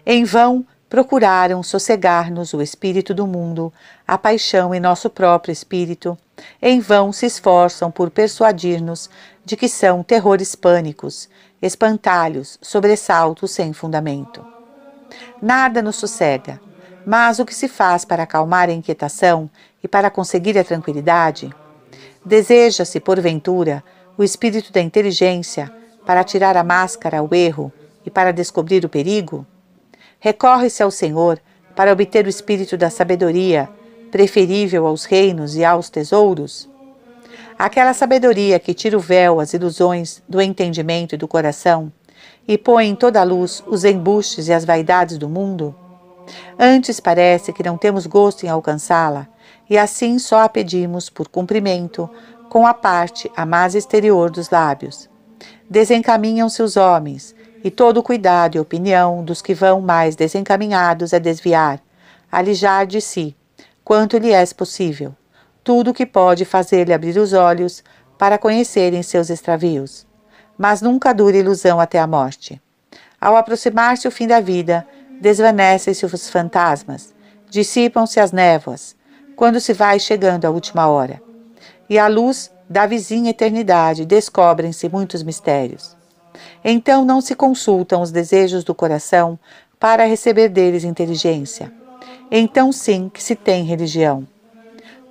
[0.05, 3.72] Em vão procuraram sossegar-nos o espírito do mundo,
[4.09, 6.16] a paixão em nosso próprio espírito.
[6.62, 9.11] Em vão se esforçam por persuadir-nos
[9.44, 11.29] de que são terrores pânicos,
[11.61, 14.44] espantalhos, sobressaltos sem fundamento.
[15.42, 16.59] Nada nos sossega,
[17.07, 19.49] Mas o que se faz para acalmar a inquietação
[19.83, 21.51] e para conseguir a tranquilidade?
[22.23, 23.83] Deseja-se, porventura,
[24.18, 25.73] o espírito da inteligência
[26.05, 27.73] para tirar a máscara ao erro
[28.05, 29.47] e para descobrir o perigo?
[30.21, 31.40] Recorre-se ao Senhor
[31.75, 33.71] para obter o espírito da sabedoria,
[34.11, 36.68] preferível aos reinos e aos tesouros?
[37.59, 41.92] Aquela sabedoria que tira o véu às ilusões do entendimento e do coração
[42.47, 45.75] e põe em toda a luz os embustes e as vaidades do mundo?
[46.59, 49.27] Antes parece que não temos gosto em alcançá-la,
[49.68, 52.09] e assim só a pedimos por cumprimento,
[52.49, 55.09] com a parte a mais exterior dos lábios.
[55.68, 61.21] Desencaminham-se os homens, e todo o cuidado e opinião dos que vão mais desencaminhados é
[61.21, 61.81] desviar,
[62.31, 63.37] alijar de si,
[63.88, 65.16] quanto lhe é possível,
[65.64, 67.83] tudo o que pode fazer-lhe abrir os olhos
[68.18, 70.07] para conhecerem seus extravios.
[70.59, 72.61] Mas nunca dura ilusão até a morte.
[73.18, 74.87] Ao aproximar-se o fim da vida,
[75.22, 77.14] desvanecem-se os fantasmas,
[77.48, 78.94] dissipam-se as névoas,
[79.35, 81.22] quando se vai chegando à última hora.
[81.88, 85.96] E à luz da vizinha eternidade descobrem-se muitos mistérios.
[86.62, 89.38] Então não se consultam os desejos do coração
[89.81, 91.78] para receber deles inteligência.
[92.31, 94.27] Então sim que se tem religião.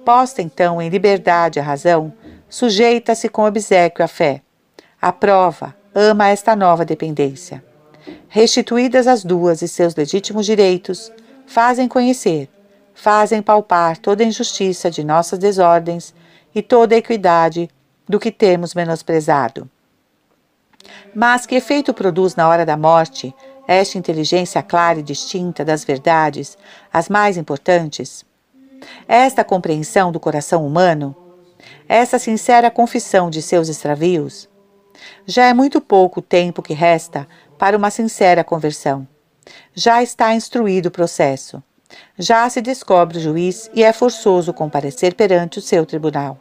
[0.06, 2.14] Posta então em liberdade a razão,
[2.48, 4.42] sujeita-se com obsequio à fé.
[5.02, 7.64] Aprova, ama esta nova dependência.
[8.30, 11.12] Restituídas as duas e seus legítimos direitos,
[11.46, 12.50] fazem conhecer,
[12.94, 16.14] fazem palpar toda a injustiça de nossas desordens
[16.54, 17.70] e toda a equidade
[18.08, 19.70] do que temos menosprezado.
[21.14, 23.34] Mas que efeito produz na hora da morte
[23.68, 26.58] esta inteligência clara e distinta das verdades,
[26.92, 28.26] as mais importantes?
[29.08, 31.16] Esta compreensão do coração humano?
[31.88, 34.48] Essa sincera confissão de seus extravios?
[35.26, 37.28] Já é muito pouco o tempo que resta
[37.58, 39.08] para uma sincera conversão.
[39.74, 41.62] Já está instruído o processo.
[42.18, 46.40] Já se descobre o juiz e é forçoso comparecer perante o seu tribunal.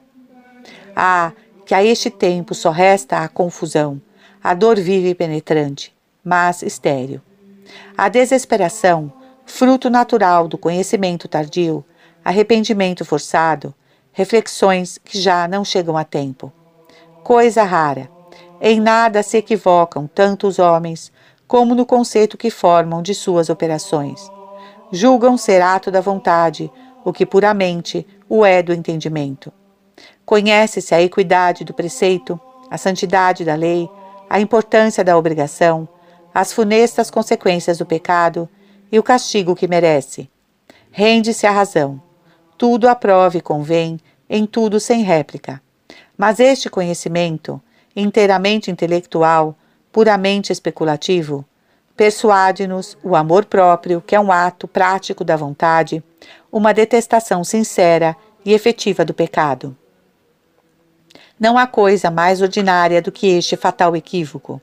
[0.94, 1.32] Ah,
[1.64, 4.00] que a este tempo só resta a confusão,
[4.42, 5.95] a dor viva e penetrante,
[6.26, 7.20] mas estéril.
[7.96, 9.12] A desesperação,
[9.44, 11.84] fruto natural do conhecimento tardio,
[12.24, 13.72] arrependimento forçado,
[14.12, 16.52] reflexões que já não chegam a tempo.
[17.22, 18.10] Coisa rara.
[18.60, 21.12] Em nada se equivocam tanto os homens
[21.46, 24.28] como no conceito que formam de suas operações
[24.90, 26.70] julgam ser ato da vontade,
[27.04, 29.52] o que puramente o é do entendimento.
[30.24, 33.88] Conhece-se a equidade do preceito, a santidade da lei,
[34.28, 35.88] a importância da obrigação,
[36.38, 38.46] as funestas consequências do pecado
[38.92, 40.28] e o castigo que merece.
[40.90, 41.98] Rende-se à razão.
[42.58, 45.62] Tudo aprove e convém, em tudo sem réplica.
[46.14, 47.58] Mas este conhecimento,
[47.96, 49.56] inteiramente intelectual,
[49.90, 51.42] puramente especulativo,
[51.96, 56.04] Persuade-nos o amor próprio, que é um ato prático da vontade,
[56.52, 59.74] uma detestação sincera e efetiva do pecado.
[61.40, 64.60] Não há coisa mais ordinária do que este fatal equívoco.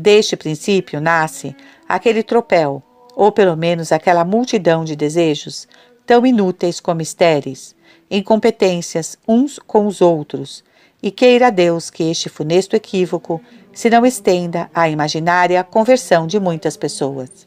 [0.00, 1.54] Deste princípio nasce
[1.86, 2.82] aquele tropel,
[3.14, 5.68] ou pelo menos aquela multidão de desejos,
[6.06, 7.76] tão inúteis como estéreis,
[8.10, 10.64] incompetências uns com os outros,
[11.02, 13.42] e queira Deus que este funesto equívoco
[13.74, 17.46] se não estenda à imaginária conversão de muitas pessoas.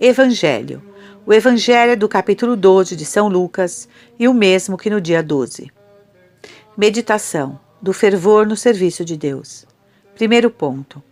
[0.00, 0.82] Evangelho.
[1.24, 5.22] O Evangelho é do capítulo 12 de São Lucas e o mesmo que no dia
[5.22, 5.70] 12.
[6.76, 9.70] Meditação do fervor no serviço de Deus.
[10.14, 11.02] Primeiro ponto.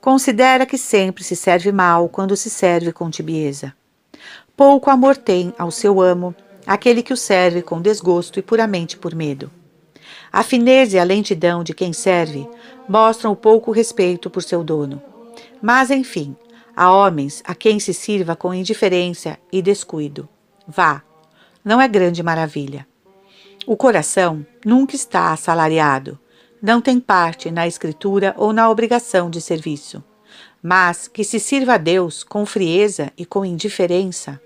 [0.00, 3.74] Considera que sempre se serve mal quando se serve com tibieza.
[4.56, 6.34] Pouco amor tem ao seu amo
[6.66, 9.50] aquele que o serve com desgosto e puramente por medo.
[10.30, 12.48] A fineza e a lentidão de quem serve
[12.88, 15.02] mostram o pouco respeito por seu dono.
[15.62, 16.36] Mas, enfim,
[16.76, 20.28] há homens a quem se sirva com indiferença e descuido.
[20.66, 21.02] Vá,
[21.64, 22.86] não é grande maravilha.
[23.66, 26.18] O coração nunca está assalariado,
[26.64, 30.02] não tem parte na escritura ou na obrigação de serviço,
[30.62, 34.40] mas que se sirva a Deus com frieza e com indiferença.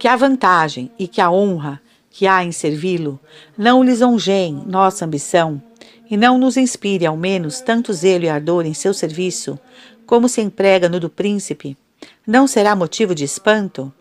[0.00, 1.80] Que a vantagem e que a honra
[2.10, 3.20] que há em servi-lo
[3.56, 5.62] não lisonjeiem nossa ambição
[6.10, 9.56] e não nos inspire ao menos tanto zelo e ardor em seu serviço
[10.04, 11.78] como se emprega no do príncipe,
[12.26, 13.94] não será motivo de espanto?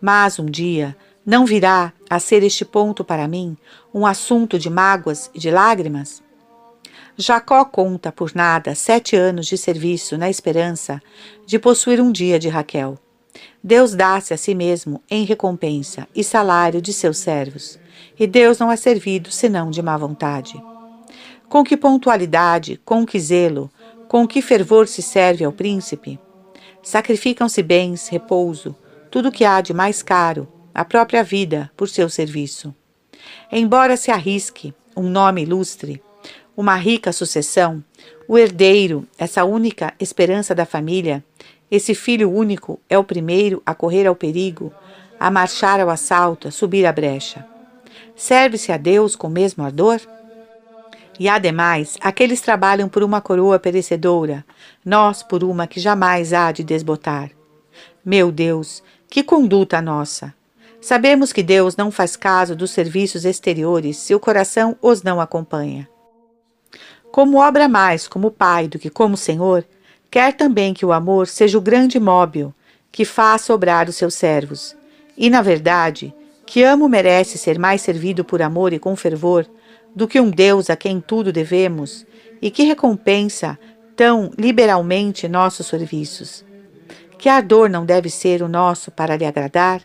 [0.00, 3.56] Mas um dia não virá a ser este ponto para mim
[3.92, 6.22] um assunto de mágoas e de lágrimas?
[7.16, 11.02] Jacó conta por nada sete anos de serviço na esperança
[11.44, 12.96] de possuir um dia de Raquel.
[13.62, 17.78] Deus dá-se a si mesmo em recompensa e salário de seus servos,
[18.18, 20.62] e Deus não é servido senão de má vontade.
[21.48, 23.70] Com que pontualidade, com que zelo,
[24.08, 26.20] com que fervor se serve ao príncipe?
[26.82, 28.76] Sacrificam-se bens, repouso,
[29.10, 30.46] tudo o que há de mais caro,
[30.76, 32.74] a própria vida, por seu serviço.
[33.50, 36.02] Embora se arrisque um nome ilustre,
[36.54, 37.82] uma rica sucessão,
[38.28, 41.24] o herdeiro, essa única esperança da família,
[41.70, 44.70] esse filho único é o primeiro a correr ao perigo,
[45.18, 47.46] a marchar ao assalto, a subir a brecha.
[48.14, 49.98] Serve-se a Deus com o mesmo ardor?
[51.18, 54.44] E ademais, aqueles trabalham por uma coroa perecedora,
[54.84, 57.30] nós por uma que jamais há de desbotar.
[58.04, 60.36] Meu Deus, que conduta nossa!
[60.86, 65.88] Sabemos que Deus não faz caso dos serviços exteriores se o coração os não acompanha.
[67.10, 69.66] Como obra mais como Pai do que como Senhor,
[70.08, 72.54] quer também que o amor seja o grande móvel
[72.92, 74.76] que faz sobrar os seus servos.
[75.16, 76.14] E, na verdade,
[76.46, 79.44] que amo merece ser mais servido por amor e com fervor
[79.92, 82.06] do que um Deus a quem tudo devemos
[82.40, 83.58] e que recompensa
[83.96, 86.44] tão liberalmente nossos serviços.
[87.18, 89.82] Que ardor não deve ser o nosso para lhe agradar?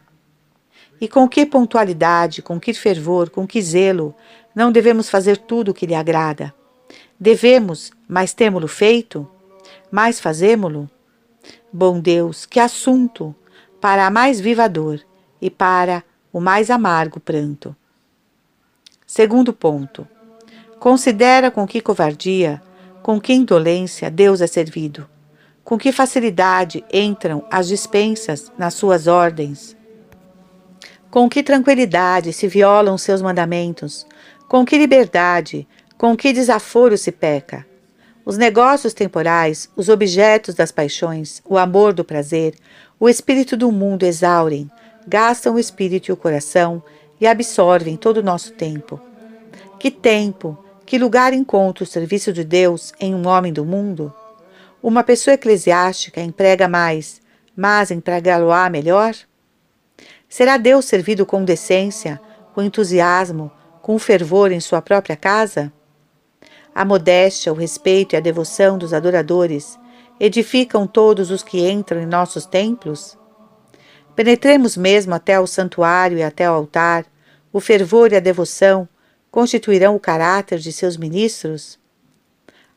[1.02, 4.16] E com que pontualidade, com que fervor, com que zelo,
[4.56, 6.54] não devemos fazer tudo o que lhe agrada?
[7.20, 9.28] Devemos, mas temo-lo feito?
[9.92, 10.90] mais fazemo-lo?
[11.72, 13.36] Bom Deus, que assunto
[13.82, 15.02] para a mais viva dor
[15.42, 17.76] e para o mais amargo pranto.
[19.06, 20.08] Segundo ponto.
[20.80, 22.62] Considera com que covardia,
[23.04, 25.08] com que indolência Deus é servido,
[25.64, 29.76] com que facilidade entram as dispensas nas suas ordens,
[31.12, 34.08] com que tranquilidade se violam seus mandamentos,
[34.48, 37.66] com que liberdade, com que desaforo se peca,
[38.24, 42.56] os negócios temporais, os objetos das paixões, o amor do prazer,
[43.00, 44.70] o espírito do mundo exaurem,
[45.08, 46.82] gastam o espírito e o coração
[47.20, 49.02] e absorvem todo o nosso tempo.
[49.80, 54.14] Que tempo, que lugar encontra o serviço de Deus em um homem do mundo?
[54.82, 57.20] Uma pessoa eclesiástica emprega mais,
[57.56, 59.16] mas empregá-lo-á melhor?
[60.32, 62.18] Será Deus servido com decência,
[62.54, 63.52] com entusiasmo,
[63.82, 65.74] com fervor em sua própria casa?
[66.74, 69.78] A modéstia, o respeito e a devoção dos adoradores
[70.18, 73.18] edificam todos os que entram em nossos templos?
[74.16, 77.06] Penetremos mesmo até ao santuário e até ao altar,
[77.52, 78.88] o fervor e a devoção
[79.30, 81.78] constituirão o caráter de seus ministros?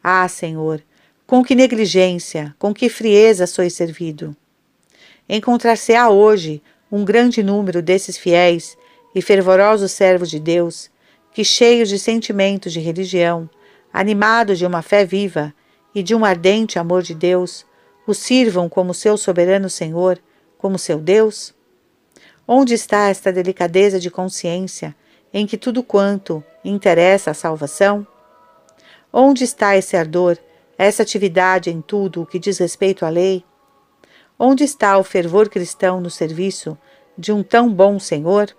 [0.02, 0.82] Ah, Senhor,
[1.24, 4.36] com que negligência, com que frieza sois servido!
[5.28, 6.60] Encontrar-se-á hoje
[6.94, 8.78] um grande número desses fiéis
[9.12, 10.88] e fervorosos servos de Deus,
[11.32, 13.50] que, cheios de sentimentos de religião,
[13.92, 15.52] animados de uma fé viva
[15.92, 17.66] e de um ardente amor de Deus,
[18.06, 20.20] o sirvam como seu soberano Senhor,
[20.56, 21.52] como seu Deus?
[22.46, 24.94] Onde está esta delicadeza de consciência
[25.32, 28.06] em que tudo quanto interessa a salvação?
[29.12, 30.38] Onde está esse ardor,
[30.78, 33.44] essa atividade em tudo o que diz respeito à lei?
[34.38, 36.76] Onde está o fervor cristão no serviço
[37.16, 38.54] de um tão bom Senhor?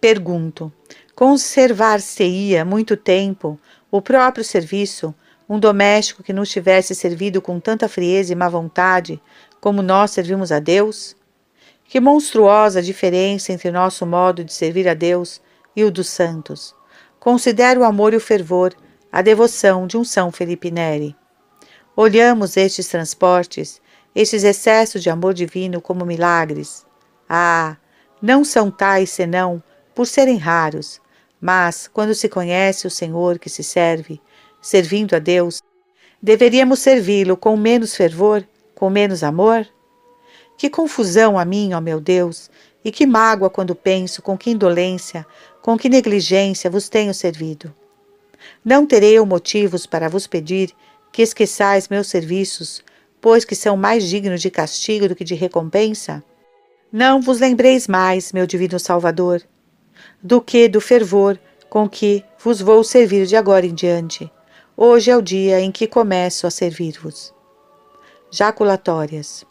[0.00, 0.72] Pergunto:
[1.14, 3.58] conservar-se-ia muito tempo
[3.90, 5.14] o próprio serviço,
[5.48, 9.20] um doméstico que nos tivesse servido com tanta frieza e má vontade
[9.60, 11.16] como nós servimos a Deus?
[11.84, 15.40] Que monstruosa diferença entre nosso modo de servir a Deus
[15.74, 16.74] e o dos santos.
[17.20, 18.74] Considero o amor e o fervor,
[19.12, 21.14] a devoção de um São Felipe Neri.
[21.94, 23.80] Olhamos estes transportes,
[24.16, 26.86] estes excessos de amor divino como milagres.
[27.28, 27.76] Ah,
[28.22, 29.62] não são tais senão
[29.94, 31.02] por serem raros,
[31.38, 34.18] mas, quando se conhece o Senhor que se serve,
[34.58, 35.60] servindo a Deus,
[36.20, 38.42] deveríamos servi-lo com menos fervor,
[38.74, 39.68] com menos amor?
[40.56, 42.50] Que confusão a mim, ó meu Deus,
[42.82, 45.26] e que mágoa quando penso com que indolência,
[45.60, 47.74] com que negligência vos tenho servido.
[48.64, 50.72] Não terei eu motivos para vos pedir
[51.12, 52.82] que esqueçais meus serviços,
[53.20, 56.22] pois que são mais dignos de castigo do que de recompensa?
[56.92, 59.42] Não vos lembreis mais, meu divino Salvador,
[60.22, 61.38] do que do fervor
[61.68, 64.30] com que vos vou servir de agora em diante.
[64.76, 67.34] Hoje é o dia em que começo a servir-vos.
[68.30, 69.44] Jaculatórias.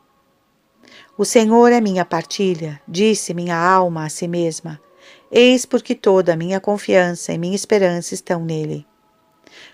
[1.17, 4.79] O Senhor é minha partilha, disse minha alma a si mesma.
[5.31, 8.85] Eis porque toda a minha confiança e minha esperança estão nele.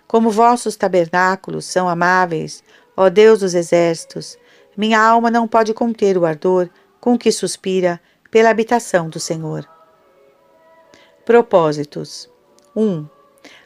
[0.08, 2.64] Como vossos tabernáculos são amáveis,
[3.02, 4.38] ó Deus dos exércitos,
[4.78, 8.00] minha alma não pode conter o ardor com que suspira
[8.30, 9.68] pela habitação do Senhor.
[11.26, 12.30] Propósitos
[12.76, 12.82] 1.
[12.84, 13.10] Um,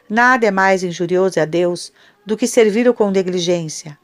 [0.08, 1.92] nada é mais injurioso a Deus
[2.24, 3.98] do que servi-lo com negligência.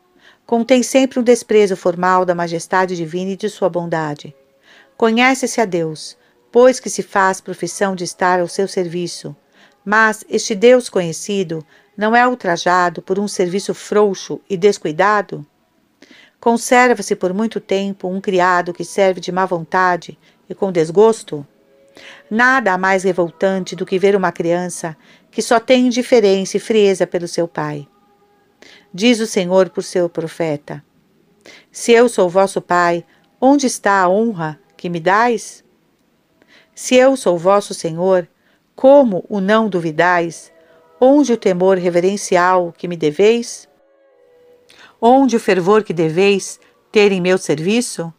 [0.45, 4.37] Contém sempre um desprezo formal da majestade divina e de sua bondade.
[4.99, 6.15] Conhece-se a Deus,
[6.51, 9.35] pois que se faz profissão de estar ao seu serviço.
[9.83, 11.65] Mas este Deus conhecido
[12.03, 15.47] não é ultrajado por um serviço frouxo e descuidado?
[16.41, 20.19] Conserva-se por muito tempo um criado que serve de má vontade
[20.51, 21.47] e com desgosto?
[22.29, 24.97] Nada há mais revoltante do que ver uma criança
[25.31, 27.87] que só tem indiferença e frieza pelo seu pai.
[28.93, 30.85] Diz o Senhor por seu profeta:
[31.71, 33.07] Se eu sou vosso pai,
[33.41, 35.63] onde está a honra que me dais?
[36.75, 38.27] Se eu sou vosso Senhor,
[38.75, 40.51] como o não duvidais?
[41.05, 43.69] Onde o temor reverencial que me deveis?
[45.01, 46.61] Onde o fervor que deveis
[46.93, 48.15] ter em meu serviço?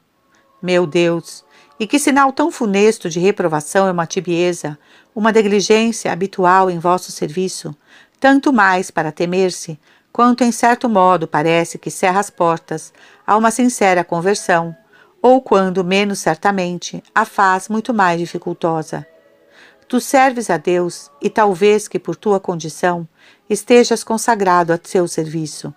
[0.62, 1.46] Meu Deus,
[1.80, 4.78] e que sinal tão funesto de reprovação é uma tibieza,
[5.16, 7.74] uma negligência habitual em vosso serviço,
[8.20, 9.80] tanto mais para temer-se,
[10.12, 12.92] quanto em certo modo parece que cerra as portas
[13.26, 14.76] a uma sincera conversão,
[15.22, 19.08] ou quando menos certamente a faz muito mais dificultosa.
[19.88, 23.08] Tu serves a Deus e talvez que por tua condição
[23.50, 25.74] estejas consagrado a seu serviço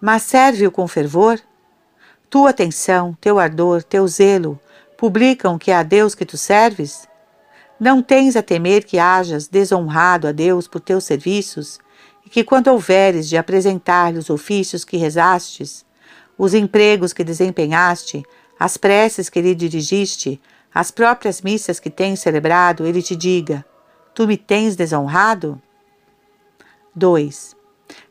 [0.00, 1.40] mas serve-o com fervor?
[2.28, 4.58] Tua atenção, teu ardor, teu zelo
[4.96, 7.06] publicam que é a Deus que tu serves?
[7.78, 11.78] Não tens a temer que hajas desonrado a Deus por teus serviços,
[12.24, 15.84] e que quando houveres de apresentar-lhe os ofícios que rezastes,
[16.38, 18.24] os empregos que desempenhaste,
[18.58, 20.40] as preces que lhe dirigiste,
[20.78, 23.64] as próprias missas que tens celebrado, ele te diga:
[24.14, 25.58] Tu me tens desonrado?
[26.94, 27.56] 2.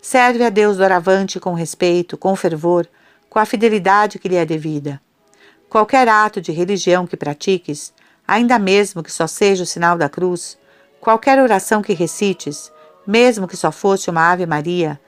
[0.01, 2.88] Serve a Deus doravante com respeito, com fervor,
[3.30, 4.99] com a fidelidade que lhe é devida.
[5.70, 7.93] Qualquer ato de religião que pratiques,
[8.28, 10.57] ainda mesmo que só seja o sinal da cruz,
[10.99, 12.72] qualquer oração que recites,
[13.05, 14.99] mesmo que só fosse uma Ave Maria,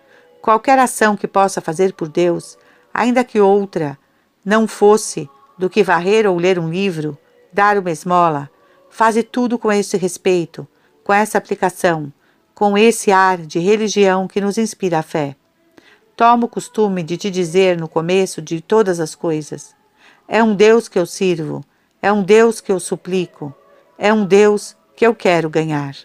[0.44, 2.56] qualquer ação que possa fazer por Deus,
[2.94, 3.98] ainda que outra
[4.46, 5.28] não fosse
[5.58, 7.18] do que varrer ou ler um livro,
[7.58, 8.52] dar uma esmola,
[8.88, 10.68] faze tudo com esse respeito,
[11.04, 12.14] com essa aplicação,
[12.54, 15.36] com esse ar de religião que nos inspira a fé.
[16.16, 19.76] Tomo o costume de te dizer no começo de todas as coisas:
[20.28, 21.66] é um Deus que eu sirvo,
[22.00, 23.52] é um Deus que eu suplico,
[23.98, 25.96] é um Deus que eu quero ganhar.